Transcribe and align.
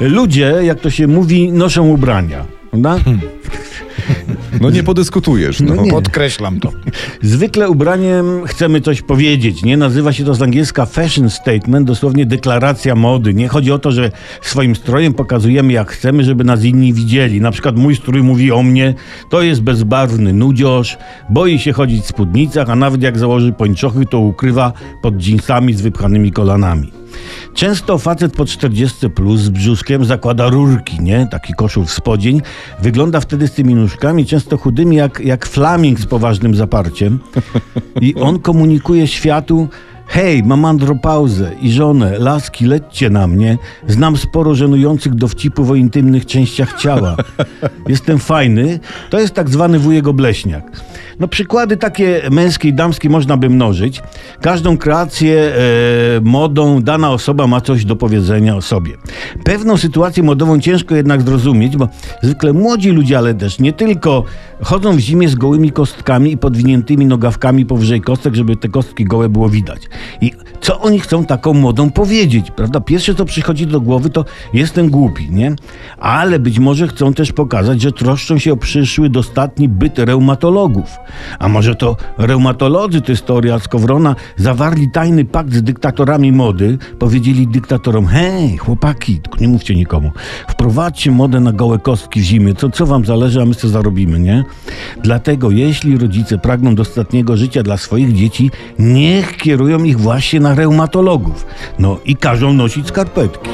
Ludzie, 0.00 0.54
jak 0.62 0.80
to 0.80 0.90
się 0.90 1.06
mówi, 1.06 1.52
noszą 1.52 1.88
ubrania. 1.88 2.44
Prawda? 2.70 2.98
No 4.60 4.70
nie 4.70 4.82
podyskutujesz. 4.82 5.60
No. 5.60 5.74
No 5.74 5.82
nie. 5.82 5.90
Podkreślam 5.90 6.60
to. 6.60 6.72
Zwykle 7.22 7.70
ubraniem 7.70 8.46
chcemy 8.46 8.80
coś 8.80 9.02
powiedzieć, 9.02 9.62
nie? 9.62 9.76
Nazywa 9.76 10.12
się 10.12 10.24
to 10.24 10.34
z 10.34 10.42
angielska 10.42 10.86
fashion 10.86 11.30
statement, 11.30 11.86
dosłownie 11.86 12.26
deklaracja 12.26 12.94
mody. 12.94 13.34
Nie 13.34 13.48
chodzi 13.48 13.72
o 13.72 13.78
to, 13.78 13.92
że 13.92 14.10
swoim 14.42 14.76
strojem 14.76 15.14
pokazujemy 15.14 15.72
jak 15.72 15.90
chcemy, 15.90 16.24
żeby 16.24 16.44
nas 16.44 16.64
inni 16.64 16.92
widzieli. 16.92 17.40
Na 17.40 17.50
przykład 17.50 17.76
mój 17.76 17.96
strój 17.96 18.22
mówi 18.22 18.52
o 18.52 18.62
mnie, 18.62 18.94
to 19.30 19.42
jest 19.42 19.62
bezbarwny 19.62 20.32
nudzioż, 20.32 20.98
boi 21.30 21.58
się 21.58 21.72
chodzić 21.72 22.04
w 22.04 22.08
spódnicach, 22.08 22.70
a 22.70 22.76
nawet 22.76 23.02
jak 23.02 23.18
założy 23.18 23.52
pończochy, 23.52 24.06
to 24.06 24.18
ukrywa 24.18 24.72
pod 25.02 25.16
dżinsami 25.16 25.74
z 25.74 25.80
wypchanymi 25.80 26.32
kolanami. 26.32 26.92
Często 27.58 27.98
facet 27.98 28.32
po 28.32 28.44
40 28.44 29.10
plus 29.10 29.40
z 29.40 29.48
brzuszkiem 29.48 30.04
zakłada 30.04 30.48
rurki, 30.48 31.00
nie? 31.00 31.28
Taki 31.30 31.54
koszul 31.54 31.84
w 31.84 31.90
spodzień. 31.90 32.42
Wygląda 32.82 33.20
wtedy 33.20 33.48
z 33.48 33.52
tymi 33.52 33.74
nóżkami, 33.74 34.26
często 34.26 34.56
chudymi, 34.58 34.96
jak, 34.96 35.20
jak 35.20 35.46
flaming 35.46 36.00
z 36.00 36.06
poważnym 36.06 36.54
zaparciem. 36.54 37.18
I 38.00 38.14
on 38.14 38.38
komunikuje 38.38 39.06
światu, 39.06 39.68
hej, 40.06 40.42
mam 40.42 40.64
andropauzę 40.64 41.52
i 41.62 41.72
żonę, 41.72 42.18
laski, 42.18 42.66
lećcie 42.66 43.10
na 43.10 43.26
mnie. 43.26 43.58
Znam 43.86 44.16
sporo 44.16 44.54
żenujących 44.54 45.14
dowcipów 45.14 45.70
o 45.70 45.74
intymnych 45.74 46.26
częściach 46.26 46.80
ciała. 46.80 47.16
Jestem 47.88 48.18
fajny. 48.18 48.80
To 49.10 49.20
jest 49.20 49.34
tak 49.34 49.50
zwany 49.50 49.78
wujek 49.78 50.08
obleśniak. 50.08 50.82
No 51.20 51.28
przykłady 51.28 51.76
takie 51.76 52.22
męskie 52.30 52.68
i 52.68 52.74
damskie 52.74 53.10
można 53.10 53.36
by 53.36 53.50
mnożyć. 53.50 54.02
Każdą 54.40 54.78
kreację 54.78 55.36
e, 55.36 56.20
modą 56.20 56.82
dana 56.82 57.10
osoba 57.10 57.46
ma 57.46 57.60
coś 57.60 57.84
do 57.84 57.96
powiedzenia 57.96 58.56
o 58.56 58.62
sobie. 58.62 58.92
Pewną 59.44 59.76
sytuację 59.76 60.22
modową 60.22 60.60
ciężko 60.60 60.94
jednak 60.94 61.22
zrozumieć, 61.22 61.76
bo 61.76 61.88
zwykle 62.22 62.52
młodzi 62.52 62.90
ludzie, 62.90 63.18
ale 63.18 63.34
też 63.34 63.58
nie 63.58 63.72
tylko, 63.72 64.24
chodzą 64.62 64.96
w 64.96 64.98
zimie 64.98 65.28
z 65.28 65.34
gołymi 65.34 65.72
kostkami 65.72 66.32
i 66.32 66.38
podwiniętymi 66.38 67.06
nogawkami 67.06 67.66
powyżej 67.66 68.00
kostek, 68.00 68.34
żeby 68.34 68.56
te 68.56 68.68
kostki 68.68 69.04
gołe 69.04 69.28
było 69.28 69.48
widać. 69.48 69.82
I 70.20 70.32
co 70.60 70.80
oni 70.80 71.00
chcą 71.00 71.24
taką 71.24 71.54
modą 71.54 71.90
powiedzieć, 71.90 72.50
prawda? 72.50 72.80
Pierwsze, 72.80 73.14
co 73.14 73.24
przychodzi 73.24 73.66
do 73.66 73.80
głowy, 73.80 74.10
to 74.10 74.24
jestem 74.54 74.90
głupi, 74.90 75.30
nie? 75.30 75.54
Ale 75.98 76.38
być 76.38 76.58
może 76.58 76.88
chcą 76.88 77.14
też 77.14 77.32
pokazać, 77.32 77.80
że 77.80 77.92
troszczą 77.92 78.38
się 78.38 78.52
o 78.52 78.56
przyszły, 78.56 79.10
dostatni 79.10 79.68
byt 79.68 79.98
reumatologów. 79.98 80.98
A 81.38 81.48
może 81.48 81.74
to 81.74 81.96
reumatolodzy, 82.18 83.00
to 83.00 83.12
jest 83.12 83.26
teoria 83.26 83.58
Skowrona, 83.58 84.16
zawarli 84.36 84.90
tajny 84.90 85.24
pakt 85.24 85.52
z 85.52 85.62
dyktatorami 85.62 86.32
mody, 86.32 86.78
powiedzieli 86.98 87.46
dyktatorom, 87.46 88.06
hej, 88.06 88.56
chłopaki, 88.56 89.20
nie 89.40 89.48
mówcie 89.48 89.74
nikomu, 89.74 90.12
wprowadźcie 90.48 91.10
modę 91.10 91.40
na 91.40 91.52
gołe 91.52 91.78
kostki 91.78 92.20
w 92.20 92.24
zimie, 92.24 92.54
co, 92.54 92.70
co 92.70 92.86
wam 92.86 93.04
zależy, 93.04 93.42
a 93.42 93.44
my 93.44 93.54
co 93.54 93.68
zarobimy, 93.68 94.18
nie? 94.18 94.44
Dlatego, 95.02 95.50
jeśli 95.50 95.98
rodzice 95.98 96.38
pragną 96.38 96.74
dostatniego 96.74 97.36
życia 97.36 97.62
dla 97.62 97.76
swoich 97.76 98.14
dzieci, 98.14 98.50
niech 98.78 99.36
kierują 99.36 99.84
ich 99.84 100.00
właśnie 100.00 100.40
na 100.40 100.54
reumatologów. 100.54 101.46
No 101.78 101.98
i 102.04 102.16
każą 102.16 102.52
nosić 102.52 102.88
skarpetki. 102.88 103.50